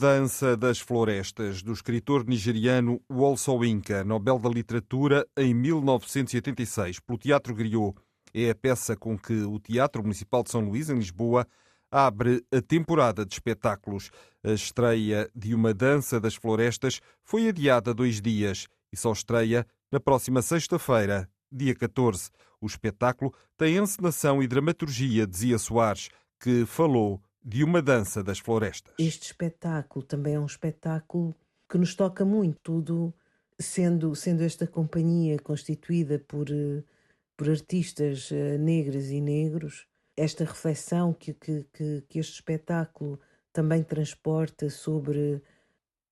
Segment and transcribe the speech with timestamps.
[0.00, 3.36] Dança das Florestas, do escritor nigeriano Wol
[3.66, 7.94] Inca, Nobel da Literatura em 1986, pelo Teatro Griot.
[8.32, 11.46] É a peça com que o Teatro Municipal de São Luís, em Lisboa,
[11.90, 14.10] abre a temporada de espetáculos.
[14.42, 20.00] A estreia de Uma Dança das Florestas foi adiada dois dias e só estreia na
[20.00, 22.30] próxima sexta-feira, dia 14.
[22.58, 26.08] O espetáculo tem encenação e dramaturgia de Zia Soares,
[26.42, 28.94] que falou de uma dança das florestas.
[28.98, 31.34] Este espetáculo também é um espetáculo
[31.68, 33.14] que nos toca muito, tudo
[33.58, 36.82] sendo, sendo esta companhia constituída por, eh,
[37.36, 41.64] por artistas eh, negras e negros, esta reflexão que, que,
[42.08, 43.18] que, este espetáculo
[43.52, 45.42] também transporta sobre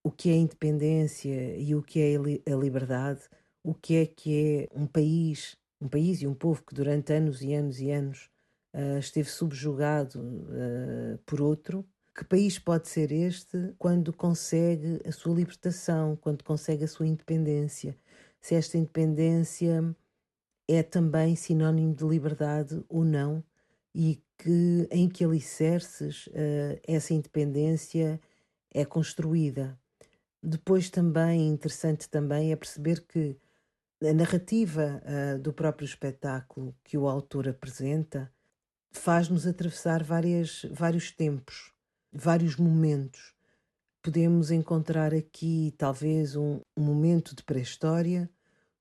[0.02, 3.20] o que é independência e o que é a liberdade,
[3.62, 7.42] o que é que é um país, um país e um povo que durante anos
[7.42, 8.30] e anos e anos
[8.74, 11.86] uh, esteve subjugado uh, por outro.
[12.14, 17.96] Que país pode ser este quando consegue a sua libertação, quando consegue a sua independência?
[18.40, 19.94] Se esta independência
[20.66, 23.42] é também sinónimo de liberdade ou não,
[23.94, 28.20] e que em que alicerces uh, essa independência
[28.72, 29.78] é construída.
[30.42, 33.36] Depois também interessante também é perceber que
[34.00, 38.32] a narrativa uh, do próprio espetáculo que o autor apresenta
[38.90, 41.72] faz-nos atravessar várias, vários tempos,
[42.12, 43.34] vários momentos.
[44.02, 48.30] Podemos encontrar aqui talvez um, um momento de pré-história,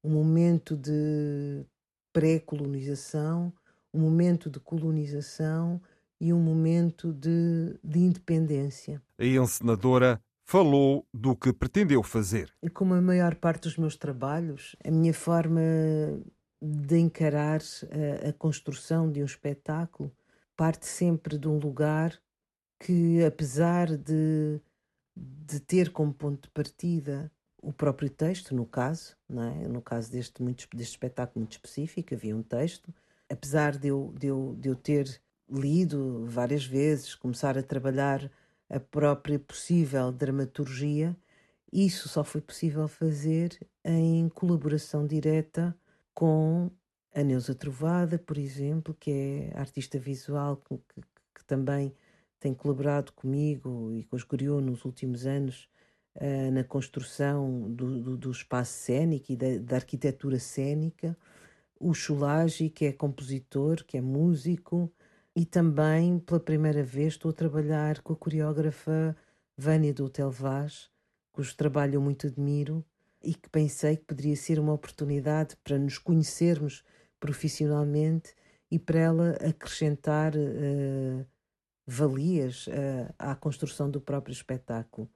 [0.03, 1.65] um momento de
[2.13, 3.51] pré-colonização,
[3.93, 5.81] um momento de colonização
[6.19, 9.01] e um momento de, de independência.
[9.17, 12.53] A encenadora falou do que pretendeu fazer.
[12.73, 15.61] Como a maior parte dos meus trabalhos, a minha forma
[16.61, 20.11] de encarar a, a, construção de um espetáculo
[20.55, 22.19] parte sempre de um lugar
[22.79, 24.59] que, apesar de,
[25.15, 27.31] de ter como ponto de partida
[27.61, 29.67] o próprio texto, no caso, não é?
[29.67, 32.93] no caso deste, muito, deste espetáculo muito específico, havia um texto,
[33.29, 38.31] apesar de eu, de, eu, de eu ter lido várias vezes, começar a trabalhar
[38.69, 41.15] a própria possível dramaturgia,
[41.71, 45.75] isso só foi possível fazer em colaboração direta
[46.17, 46.71] com
[47.13, 51.01] a Neuza Trovada, por exemplo, que é artista visual que, que,
[51.35, 51.93] que também
[52.39, 55.69] tem colaborado comigo e com os Griot nos últimos anos
[56.15, 61.15] uh, na construção do, do, do, espaço cênico e da, da arquitetura cênica.
[61.79, 64.91] O Chulagi, que é compositor, que é músico,
[65.35, 69.15] e também, pela primeira vez, estou a trabalhar com a coreógrafa
[69.55, 70.89] Vânia do Hotel Vaz,
[71.31, 72.83] cujo trabalho eu muito admiro
[73.23, 76.83] e que pensei que poderia ser uma oportunidade para nos conhecermos
[77.19, 78.33] profissionalmente
[78.69, 81.25] e para ela acrescentar uh,
[81.85, 85.09] valias uh, à construção do próprio espetáculo.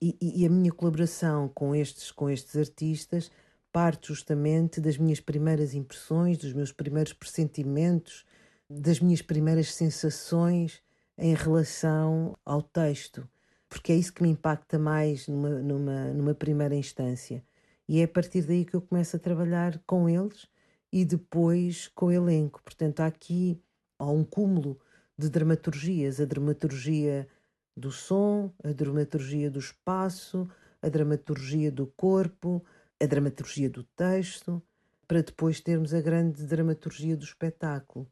[0.00, 3.30] E, e, a minha colaboração com estes, com estes artistas
[3.72, 8.24] parte justamente das minhas primeiras impressões, dos meus primeiros pressentimentos,
[8.68, 10.82] das minhas primeiras sensações
[11.18, 13.28] em relação ao texto
[13.76, 17.44] porque é isso que me impacta mais numa, numa, numa primeira instância.
[17.86, 20.48] E é a partir daí que eu começo a trabalhar com eles
[20.90, 22.62] e depois com o elenco.
[22.62, 23.62] Portanto, há aqui
[23.98, 24.80] há um cúmulo
[25.16, 27.28] de dramaturgias: a dramaturgia
[27.76, 30.48] do som, a dramaturgia do espaço,
[30.80, 32.64] a dramaturgia do corpo,
[32.98, 34.62] a dramaturgia do texto,
[35.06, 38.10] para depois termos a grande dramaturgia do espetáculo.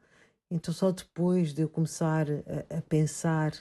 [0.51, 3.55] Então, só depois de eu começar a, a pensar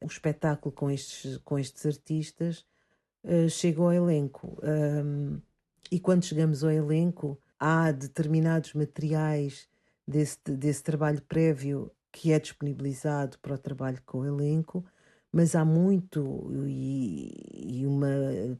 [0.00, 2.64] o espetáculo com estes, com estes artistas
[3.24, 4.58] uh, chega ao elenco.
[4.62, 5.40] Um,
[5.90, 9.68] e quando chegamos ao elenco, há determinados materiais
[10.06, 14.84] desse, desse trabalho prévio que é disponibilizado para o trabalho com o elenco,
[15.32, 18.08] mas há muito e, e uma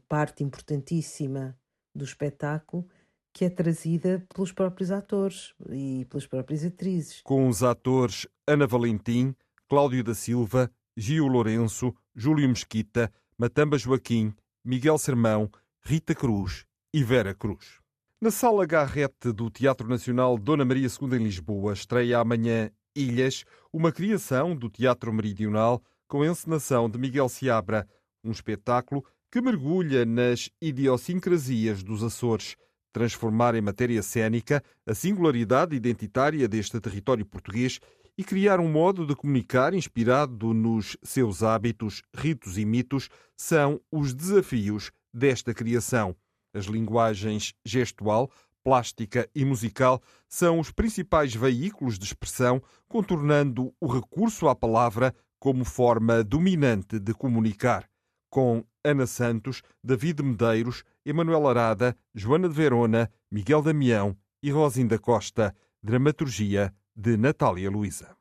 [0.07, 1.57] parte importantíssima
[1.93, 2.87] do espetáculo
[3.33, 7.21] que é trazida pelos próprios atores e pelas próprias atrizes.
[7.23, 9.35] Com os atores Ana Valentim,
[9.67, 14.33] Cláudio da Silva Gio Lourenço, Júlio Mesquita, Matamba Joaquim,
[14.65, 15.49] Miguel Sermão,
[15.81, 17.79] Rita Cruz e Vera Cruz.
[18.19, 23.93] Na Sala Garrete do Teatro Nacional Dona Maria II em Lisboa, estreia amanhã Ilhas, uma
[23.93, 27.87] criação do Teatro Meridional com encenação de Miguel Seabra,
[28.21, 32.57] um espetáculo que mergulha nas idiosincrasias dos Açores,
[32.91, 37.79] transformar em matéria cênica a singularidade identitária deste território português
[38.19, 44.13] e criar um modo de comunicar inspirado nos seus hábitos, ritos e mitos são os
[44.13, 46.13] desafios desta criação.
[46.53, 48.29] As linguagens gestual,
[48.61, 55.63] plástica e musical são os principais veículos de expressão, contornando o recurso à palavra como
[55.63, 57.89] forma dominante de comunicar.
[58.29, 64.13] Com Ana Santos, David Medeiros, Emanuel Arada, Joana de Verona, Miguel Damião
[64.43, 65.55] e Rosinda Costa.
[65.81, 68.13] Dramaturgia de Natália Luísa.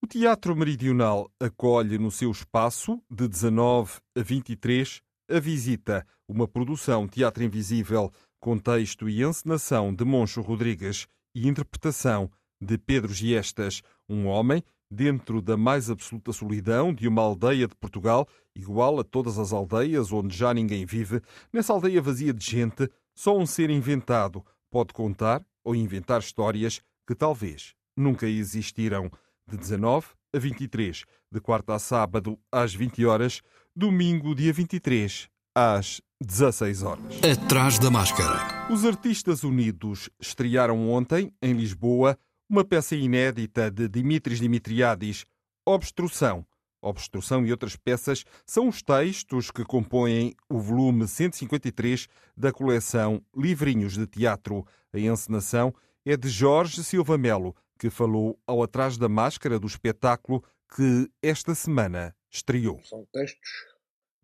[0.00, 7.08] O Teatro Meridional acolhe no seu espaço, de 19 a 23, a Visita, uma produção
[7.08, 12.30] Teatro Invisível, com texto e encenação de Moncho Rodrigues e interpretação
[12.60, 18.28] de Pedro Giestas, um homem dentro da mais absoluta solidão de uma aldeia de Portugal,
[18.54, 21.20] igual a todas as aldeias onde já ninguém vive,
[21.52, 27.16] nessa aldeia vazia de gente, só um ser inventado pode contar ou inventar histórias que
[27.16, 29.10] talvez nunca existiram.
[29.46, 33.42] De 19 a 23, de quarta a sábado às 20 horas,
[33.76, 37.04] domingo, dia 23, às 16 horas.
[37.22, 38.72] Atrás da máscara.
[38.72, 42.18] Os Artistas Unidos estrearam ontem, em Lisboa,
[42.48, 45.24] uma peça inédita de Dimitris Dimitriadis,
[45.66, 46.46] Obstrução.
[46.80, 52.06] Obstrução e outras peças são os textos que compõem o volume 153
[52.36, 54.66] da coleção Livrinhos de Teatro.
[54.92, 55.74] A encenação
[56.04, 60.42] é de Jorge Silva Melo, que falou ao Atrás da Máscara do espetáculo
[60.74, 62.82] que esta semana estreou.
[62.84, 63.74] São textos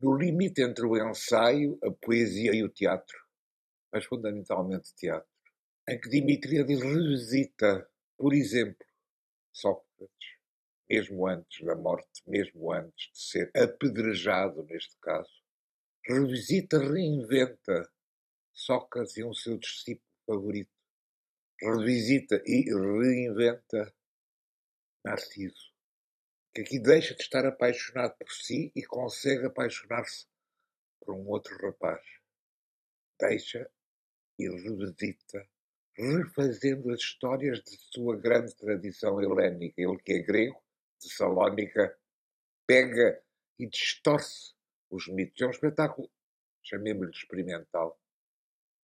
[0.01, 3.19] no limite entre o ensaio, a poesia e o teatro,
[3.93, 5.29] mas fundamentalmente teatro,
[5.89, 8.87] em que Dimitriades revisita, por exemplo,
[9.53, 10.39] Sócrates,
[10.89, 15.31] mesmo antes da morte, mesmo antes de ser apedrejado, neste caso,
[16.05, 17.91] revisita, reinventa
[18.53, 20.71] Sócrates e um seu discípulo favorito,
[21.63, 23.95] revisita e reinventa
[25.05, 25.71] Narciso
[26.53, 30.27] que aqui deixa de estar apaixonado por si e consegue apaixonar-se
[31.01, 32.03] por um outro rapaz.
[33.21, 33.71] Deixa
[34.39, 35.47] e revisita,
[35.95, 39.81] refazendo as histórias de sua grande tradição helénica.
[39.81, 40.61] Ele que é grego,
[41.01, 41.97] de Salónica,
[42.67, 43.23] pega
[43.59, 44.55] e distorce
[44.91, 45.41] os mitos.
[45.41, 46.11] É um espetáculo,
[46.63, 48.00] chamemos-lhe experimental,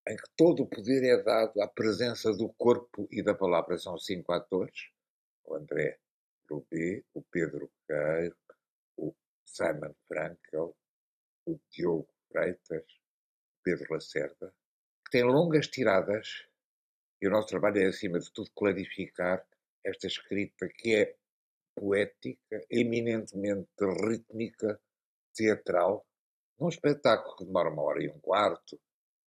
[0.09, 3.77] em que todo o poder é dado à presença do corpo e da palavra.
[3.79, 4.91] São cinco atores,
[5.45, 5.99] o André
[6.71, 8.37] B, o Pedro Queiro,
[8.97, 9.13] o
[9.45, 10.77] Simon Frankel,
[11.47, 12.85] o Diogo Freitas,
[13.65, 14.55] Pedro Lacerda,
[15.05, 16.47] que têm longas tiradas
[17.21, 19.45] e o nosso trabalho é, acima de tudo, clarificar
[19.85, 21.17] esta escrita que é
[21.75, 23.69] poética, eminentemente
[24.05, 24.81] rítmica,
[25.35, 26.07] teatral,
[26.59, 28.81] num espetáculo que demora uma hora e um quarto,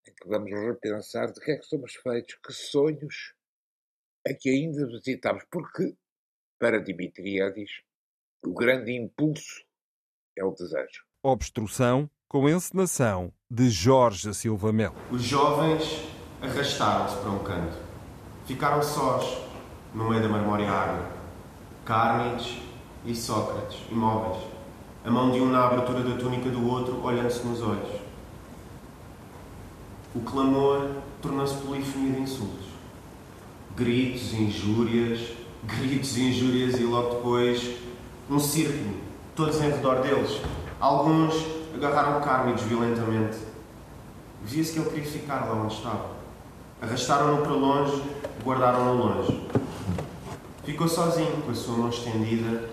[0.08, 3.34] em que vamos repensar de que é que somos feitos, que sonhos
[4.26, 5.96] é que ainda visitamos, porque
[6.60, 7.72] para Dimitriades,
[8.46, 9.64] o grande impulso
[10.38, 11.06] é o desejo.
[11.24, 14.96] Obstrução com encenação de Jorge Silva Melo.
[15.12, 16.08] Os jovens
[16.42, 17.78] arrastaram-se para um canto.
[18.46, 19.46] Ficaram sós,
[19.94, 21.12] no meio da marmórea água.
[21.86, 22.62] Cármides
[23.06, 24.44] e Sócrates, imóveis.
[25.04, 27.99] A mão de um na abertura da túnica do outro, olhando-se nos olhos.
[30.16, 30.90] O clamor
[31.22, 32.66] tornou-se polifonia de insultos.
[33.76, 35.20] Gritos, injúrias,
[35.64, 37.76] gritos injúrias e logo depois
[38.30, 38.96] um círculo,
[39.36, 40.42] todos em redor deles.
[40.80, 41.34] Alguns
[41.76, 43.38] agarraram Cármidos violentamente.
[44.44, 46.10] Via-se que ele queria ficar lá onde estava.
[46.82, 48.04] Arrastaram-no para longe,
[48.44, 49.48] guardaram-no longe.
[50.64, 52.70] Ficou sozinho, com a sua mão estendida,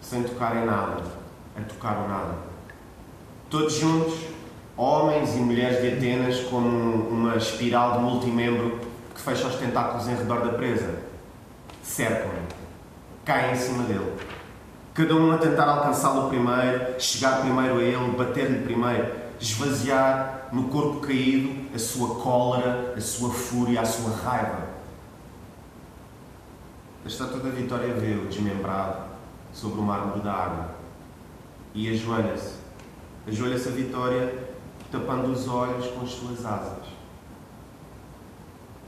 [0.00, 1.02] sem tocar em nada,
[1.56, 2.38] a tocar nada.
[3.48, 4.14] Todos juntos,
[5.42, 6.68] mulheres Atenas, como
[7.08, 8.80] uma espiral de multimembro
[9.14, 11.10] que fecha os tentáculos em redor da presa
[11.82, 12.46] cercam-no,
[13.24, 14.12] caem em cima dele.
[14.94, 21.00] Cada um a tentar alcançá-lo primeiro, chegar primeiro a ele, bater-lhe primeiro, esvaziar no corpo
[21.00, 24.68] caído a sua cólera, a sua fúria, a sua raiva.
[27.04, 28.98] A estátua da Vitória vê-o desmembrado
[29.52, 30.70] sobre o mármore da água
[31.74, 32.54] e ajoelha-se.
[33.26, 34.49] Ajoelha-se a Vitória,
[34.90, 36.86] tapando os olhos com as suas asas.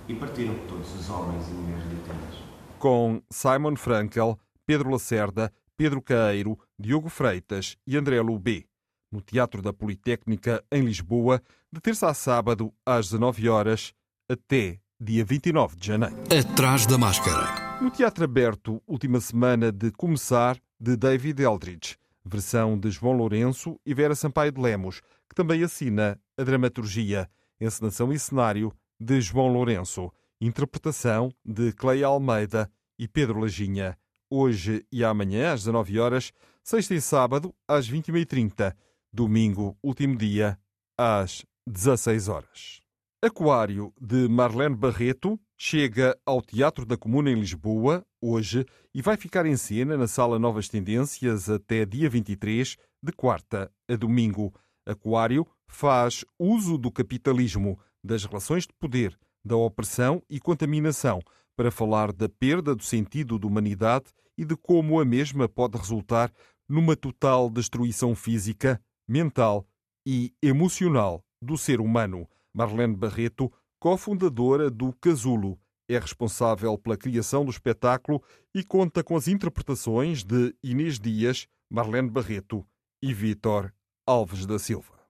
[0.08, 6.02] E partiram todos os homens e mulheres de Atenas com Simon Frankel, Pedro Lacerda, Pedro
[6.02, 8.66] Caeiro, Diogo Freitas e André Lubê,
[9.08, 11.40] no Teatro da Politécnica, em Lisboa,
[11.72, 13.94] de terça a sábado, às 19 horas,
[14.28, 16.16] até dia 29 de janeiro.
[16.36, 17.78] Atrás da máscara.
[17.80, 23.94] No Teatro Aberto, última semana de Começar, de David Eldridge, versão de João Lourenço e
[23.94, 27.28] Vera Sampaio de Lemos, que também assina a dramaturgia,
[27.60, 30.10] encenação e cenário de João Lourenço,
[30.40, 33.96] interpretação de Cleia Almeida e Pedro Lajinha.
[34.30, 38.74] Hoje e amanhã, às 19 horas, sexta e sábado, às 21h30,
[39.12, 40.58] domingo, último dia,
[40.96, 42.81] às 16 horas.
[43.24, 49.46] Aquário, de Marlene Barreto, chega ao Teatro da Comuna em Lisboa, hoje, e vai ficar
[49.46, 54.52] em cena na Sala Novas Tendências até dia 23, de quarta a domingo.
[54.84, 61.20] Aquário faz uso do capitalismo, das relações de poder, da opressão e contaminação,
[61.54, 66.32] para falar da perda do sentido da humanidade e de como a mesma pode resultar
[66.68, 69.64] numa total destruição física, mental
[70.04, 72.26] e emocional do ser humano.
[72.54, 78.22] Marlene Barreto, cofundadora do Casulo, é responsável pela criação do espetáculo
[78.54, 82.66] e conta com as interpretações de Inês Dias, Marlene Barreto
[83.02, 83.72] e Vítor
[84.06, 85.00] Alves da Silva.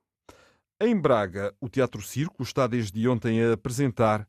[0.81, 4.29] Em Braga, o Teatro Circo está desde ontem a apresentar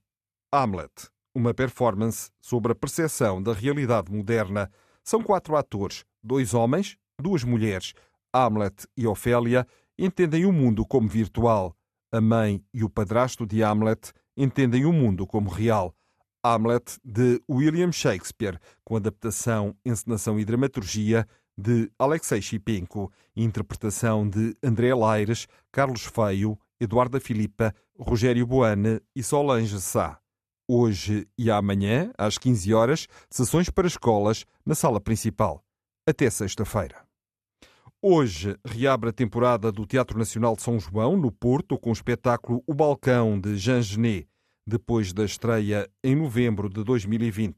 [0.51, 4.71] Hamlet, uma performance sobre a percepção da realidade moderna.
[5.03, 7.93] São quatro atores, dois homens, duas mulheres.
[8.31, 9.65] Hamlet e Ofélia
[9.97, 11.75] entendem o mundo como virtual.
[12.13, 15.95] A mãe e o padrasto de Hamlet entendem o mundo como real.
[16.43, 21.27] Hamlet, de William Shakespeare, com adaptação, encenação e dramaturgia
[21.57, 29.81] de Alexei Shipenko, interpretação de André Laires, Carlos Feio, Eduarda Filipa, Rogério Boane e Solange
[29.81, 30.19] Sá.
[30.67, 35.65] Hoje e amanhã, às 15 horas, sessões para escolas na sala principal.
[36.07, 37.02] Até sexta-feira.
[38.05, 42.61] Hoje reabre a temporada do Teatro Nacional de São João, no Porto, com o espetáculo
[42.67, 44.27] O Balcão de Jean Genet,
[44.67, 47.55] depois da estreia em novembro de 2020.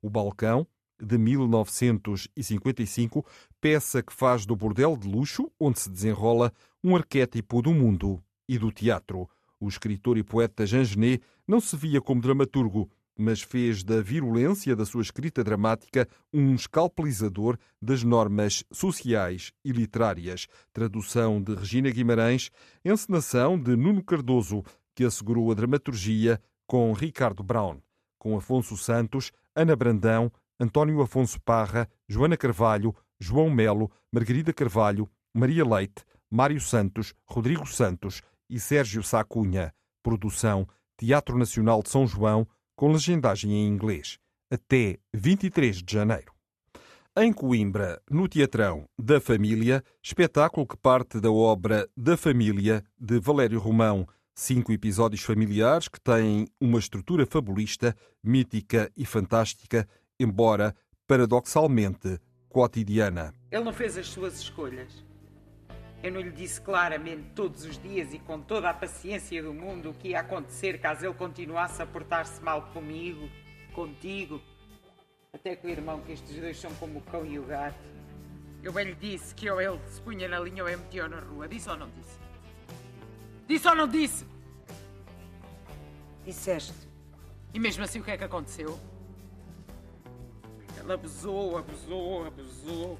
[0.00, 0.64] O Balcão,
[1.02, 3.26] de 1955,
[3.60, 6.52] peça que faz do bordel de luxo, onde se desenrola
[6.84, 9.28] um arquétipo do mundo e do teatro.
[9.58, 14.76] O escritor e poeta Jean Genet não se via como dramaturgo, mas fez da virulência
[14.76, 20.46] da sua escrita dramática um escalpelizador das normas sociais e literárias.
[20.72, 22.50] Tradução de Regina Guimarães,
[22.84, 24.62] encenação de Nuno Cardoso,
[24.94, 27.78] que assegurou a dramaturgia com Ricardo Brown,
[28.18, 35.64] com Afonso Santos, Ana Brandão, António Afonso Parra, Joana Carvalho, João Melo, Margarida Carvalho, Maria
[35.64, 39.74] Leite, Mário Santos, Rodrigo Santos e Sérgio Sacunha.
[40.02, 42.46] Produção Teatro Nacional de São João,
[42.78, 46.32] com legendagem em inglês, até 23 de janeiro.
[47.16, 53.58] Em Coimbra, no Teatrão da Família, espetáculo que parte da obra Da Família, de Valério
[53.58, 54.06] Romão.
[54.32, 59.84] Cinco episódios familiares que têm uma estrutura fabulista, mítica e fantástica,
[60.20, 60.72] embora
[61.04, 63.34] paradoxalmente cotidiana.
[63.50, 65.07] Ele não fez as suas escolhas.
[66.02, 69.90] Eu não lhe disse claramente todos os dias e com toda a paciência do mundo
[69.90, 73.28] o que ia acontecer caso ele continuasse a portar-se mal comigo,
[73.72, 74.40] contigo,
[75.32, 77.78] até com o irmão, que estes dois são como o cão e o gato.
[78.62, 81.20] Eu bem lhe disse que ou ele se punha na linha ou eu metia na
[81.20, 81.48] rua.
[81.48, 82.18] Disse ou não disse?
[83.46, 84.26] Disse ou não disse?
[86.24, 86.88] Disseste.
[87.52, 88.78] E mesmo assim o que é que aconteceu?
[90.78, 92.98] Ele abusou, abusou, abusou.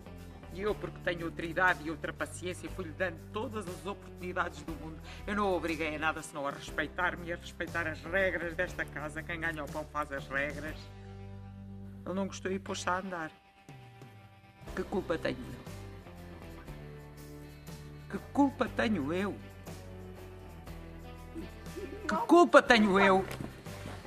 [0.59, 4.99] Eu, porque tenho outra idade e outra paciência, fui-lhe dando todas as oportunidades do mundo.
[5.25, 9.23] Eu não obriguei a nada senão a respeitar-me e a respeitar as regras desta casa.
[9.23, 10.77] Quem ganha o pão faz as regras.
[12.05, 13.31] Ele não gostou e pôs-se a andar.
[14.75, 15.69] Que culpa tenho eu?
[18.11, 19.37] Que culpa tenho eu?
[22.09, 23.25] Que culpa tenho eu?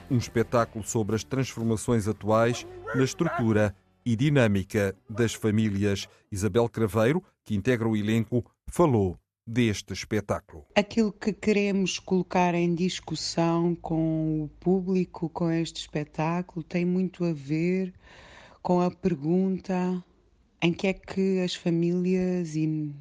[0.09, 3.73] Um espetáculo sobre as transformações atuais na estrutura
[4.05, 6.07] e dinâmica das famílias.
[6.31, 10.65] Isabel Craveiro, que integra o elenco, falou deste espetáculo.
[10.75, 17.33] Aquilo que queremos colocar em discussão com o público com este espetáculo tem muito a
[17.33, 17.93] ver
[18.61, 20.03] com a pergunta
[20.61, 22.93] em que é que as famílias e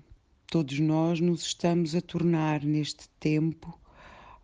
[0.47, 3.80] todos nós nos estamos a tornar neste tempo.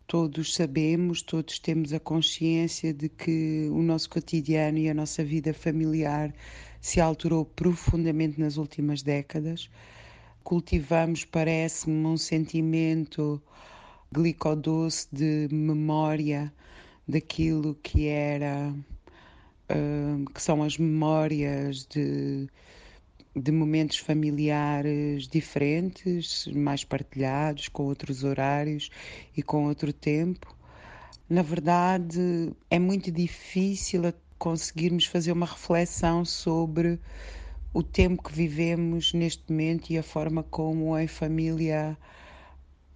[0.07, 5.53] Todos sabemos, todos temos a consciência de que o nosso cotidiano e a nossa vida
[5.53, 6.33] familiar
[6.81, 9.69] se alterou profundamente nas últimas décadas.
[10.45, 13.43] Cultivamos, parece-me, um sentimento
[14.13, 16.53] glicodoce de memória
[17.09, 22.49] daquilo que era, uh, que são as memórias de
[23.37, 28.91] de momentos familiares diferentes, mais partilhados, com outros horários
[29.37, 30.57] e com outro tempo.
[31.29, 34.03] Na verdade, é muito difícil
[34.39, 36.99] conseguirmos fazer uma reflexão sobre
[37.75, 41.97] o tempo que vivemos neste momento e a forma como em família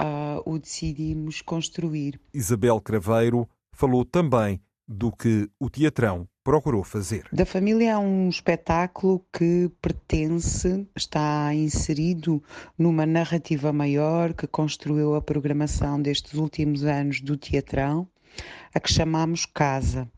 [0.00, 2.18] uh, o decidimos construir.
[2.32, 4.58] Isabel Craveiro falou também
[4.92, 7.28] do que o Teatrão procurou fazer.
[7.32, 12.42] Da Família é um espetáculo que pertence, está inserido
[12.76, 18.08] numa narrativa maior que construiu a programação destes últimos anos do Teatrão,
[18.74, 20.10] a que chamamos Casa.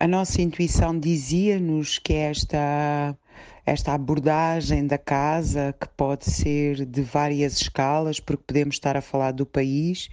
[0.00, 3.16] A nossa intuição dizia-nos que esta
[3.64, 9.32] esta abordagem da casa, que pode ser de várias escalas, porque podemos estar a falar
[9.32, 10.08] do país,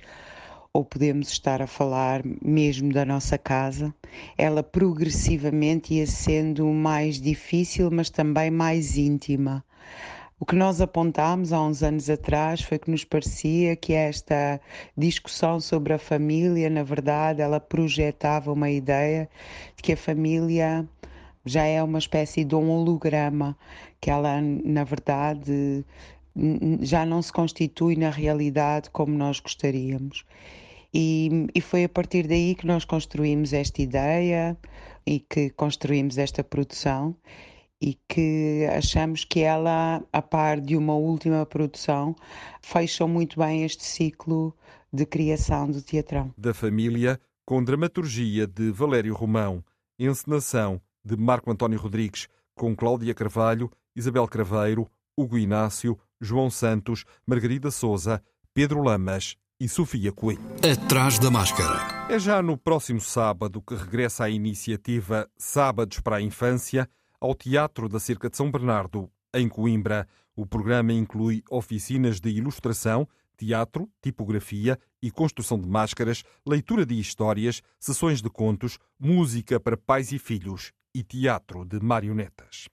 [0.76, 3.94] ou podemos estar a falar mesmo da nossa casa,
[4.36, 9.64] ela progressivamente ia sendo mais difícil, mas também mais íntima.
[10.40, 14.60] O que nós apontámos há uns anos atrás foi que nos parecia que esta
[14.98, 19.30] discussão sobre a família, na verdade, ela projetava uma ideia
[19.76, 20.90] de que a família
[21.46, 23.56] já é uma espécie de um holograma,
[24.02, 25.86] que ela, na verdade,
[26.82, 30.26] já não se constitui na realidade como nós gostaríamos.
[30.94, 34.58] E, e foi a partir daí que nós construímos esta ideia
[35.06, 37.16] e que construímos esta produção
[37.82, 42.16] e que achamos que ela, a par de uma última produção,
[42.62, 44.56] fecham muito bem este ciclo
[44.92, 46.34] de criação do teatrão.
[46.38, 49.64] Da família, com dramaturgia de Valério Romão,
[50.00, 57.70] encenação de Marco António Rodrigues, com Cláudia Carvalho, Isabel Craveiro, Hugo Inácio, João Santos, Margarida
[57.70, 58.24] Souza,
[58.54, 60.42] Pedro Lamas e Sofia Coelho.
[60.62, 62.08] Atrás da máscara.
[62.10, 67.88] É já no próximo sábado que regressa a iniciativa Sábados para a Infância ao Teatro
[67.88, 70.08] da Cerca de São Bernardo, em Coimbra.
[70.36, 73.08] O programa inclui oficinas de ilustração,
[73.38, 80.12] teatro, tipografia e construção de máscaras, leitura de histórias, sessões de contos, música para pais
[80.12, 82.68] e filhos e teatro de marionetas.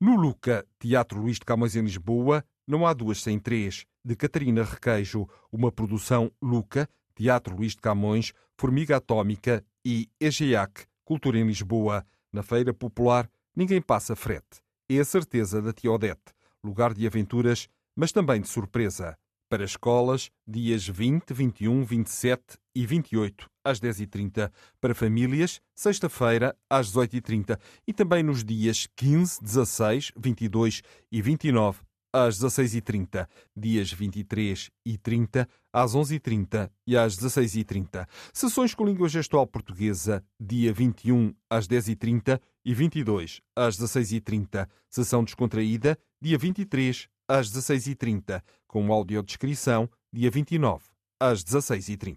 [0.00, 4.64] No Luca, Teatro Luís de Camões em Lisboa, não há duas sem três de Catarina
[4.64, 12.06] Requeijo, uma produção Luca, Teatro Luís de Camões, Formiga Atómica e EGEAC, Cultura em Lisboa.
[12.32, 14.62] Na Feira Popular, ninguém passa frete.
[14.88, 19.16] É a certeza da Tia Odete, lugar de aventuras, mas também de surpresa.
[19.48, 24.50] Para escolas, dias 20, 21, 27 e 28, às 10h30.
[24.80, 27.58] Para famílias, sexta-feira, às 18h30.
[27.84, 31.80] E também nos dias 15, 16, 22 e 29,
[32.12, 38.06] às 16h30, dias 23 e 30, às 11h30 e às 16h30.
[38.32, 44.68] Sessões com língua gestual portuguesa, dia 21 às 10h30 e 22 às 16h30.
[44.88, 50.84] Sessão descontraída, dia 23 às 16h30, com audiodescrição, dia 29
[51.20, 52.16] às 16h30.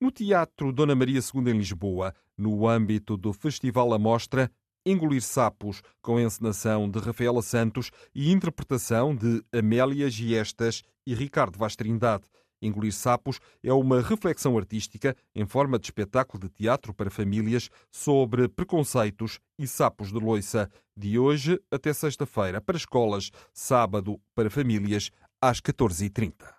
[0.00, 4.50] No Teatro Dona Maria II em Lisboa, no âmbito do Festival A Mostra,
[4.84, 11.76] Engolir Sapos, com encenação de Rafaela Santos e interpretação de Amélia Giestas e Ricardo Vaz
[11.76, 12.24] Trindade.
[12.60, 18.48] Engolir Sapos é uma reflexão artística em forma de espetáculo de teatro para famílias sobre
[18.48, 25.10] preconceitos e sapos de loiça, de hoje até sexta-feira, para escolas, sábado para famílias,
[25.40, 26.58] às 14h30.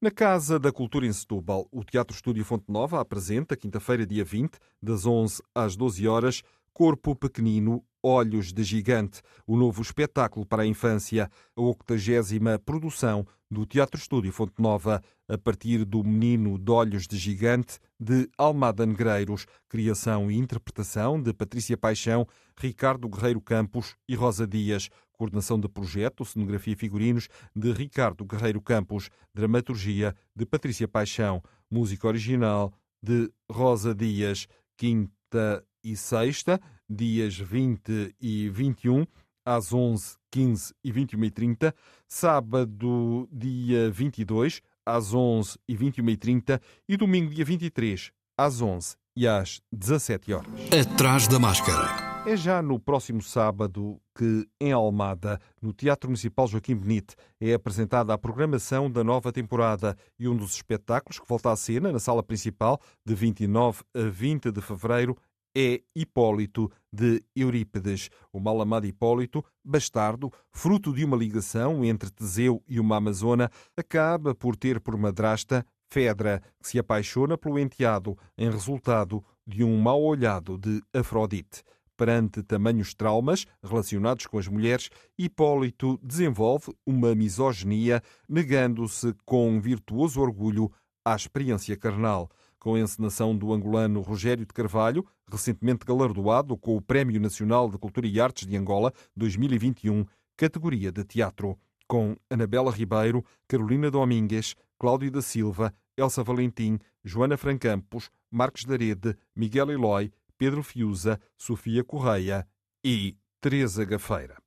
[0.00, 4.58] Na Casa da Cultura em Setúbal, o Teatro Estúdio Fonte Nova apresenta, quinta-feira, dia 20,
[4.82, 6.42] das 11 às 12 horas,
[6.74, 13.64] Corpo Pequenino, Olhos de Gigante, o novo espetáculo para a infância, a 80 produção do
[13.64, 19.46] Teatro Estúdio Fonte Nova, a partir do Menino de Olhos de Gigante, de Almada Negreiros,
[19.68, 22.26] criação e interpretação de Patrícia Paixão,
[22.58, 28.60] Ricardo Guerreiro Campos e Rosa Dias, coordenação de projeto, cenografia e figurinos de Ricardo Guerreiro
[28.60, 38.16] Campos, dramaturgia de Patrícia Paixão, música original de Rosa Dias, quinta e sexta, dias 20
[38.20, 39.06] e 21,
[39.44, 41.74] às 11, 15 e 21 e 30.
[42.08, 46.62] Sábado, dia 22, às 11 e 21 e 30.
[46.88, 50.48] E domingo, dia 23, às 11 e às 17 horas.
[50.72, 52.14] Atrás da máscara.
[52.26, 58.14] É já no próximo sábado que, em Almada, no Teatro Municipal Joaquim Benite, é apresentada
[58.14, 62.22] a programação da nova temporada e um dos espetáculos que volta à cena na sala
[62.22, 65.14] principal, de 29 a 20 de fevereiro,
[65.54, 68.10] é Hipólito de Eurípides.
[68.32, 74.56] O mal-amado Hipólito, bastardo, fruto de uma ligação entre Teseu e uma amazona, acaba por
[74.56, 80.58] ter por madrasta Fedra, que se apaixona pelo enteado em resultado de um mal olhado
[80.58, 81.62] de Afrodite.
[81.96, 90.72] Perante tamanhos traumas relacionados com as mulheres, Hipólito desenvolve uma misoginia, negando-se com virtuoso orgulho
[91.04, 92.28] à experiência carnal
[92.64, 97.76] com a encenação do angolano Rogério de Carvalho, recentemente galardoado com o Prémio Nacional de
[97.76, 105.10] Cultura e Artes de Angola 2021, categoria de teatro, com Anabela Ribeiro, Carolina Domingues, Cláudio
[105.10, 112.48] da Silva, Elsa Valentim, Joana Francampos, Marcos Darede, Miguel Eloy, Pedro Fiuza, Sofia Correia
[112.82, 114.43] e Teresa Gafeira.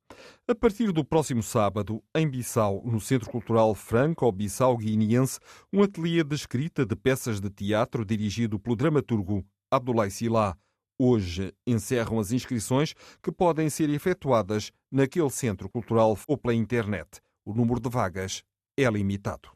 [0.47, 5.39] A partir do próximo sábado, em Bissau, no Centro Cultural Franco-Bissau-Guineense,
[5.71, 10.57] um ateliê de escrita de peças de teatro dirigido pelo dramaturgo Abdoulaye Silá.
[10.99, 17.21] Hoje encerram as inscrições que podem ser efetuadas naquele centro cultural ou pela internet.
[17.45, 18.43] O número de vagas
[18.75, 19.49] é limitado.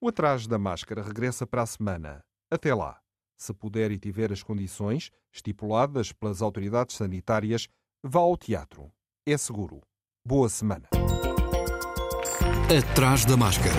[0.00, 2.24] O Atrás da Máscara regressa para a semana.
[2.50, 2.98] Até lá.
[3.36, 7.68] Se puder e tiver as condições estipuladas pelas autoridades sanitárias,
[8.02, 8.92] vá ao teatro.
[9.26, 9.80] É seguro.
[10.24, 10.88] Boa semana.
[12.78, 13.74] Atrás da Máscara.